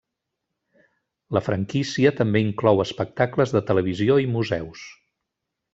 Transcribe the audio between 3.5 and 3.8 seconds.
de